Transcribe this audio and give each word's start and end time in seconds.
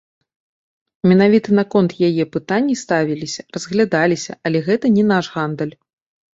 Менавіта 1.11 1.49
наконт 1.59 1.91
яе 2.09 2.23
пытанні 2.37 2.79
ставіліся, 2.83 3.41
разглядаліся, 3.59 4.31
але 4.47 4.57
гэта 4.73 4.85
не 4.99 5.09
наш 5.15 5.25
гандаль. 5.39 5.73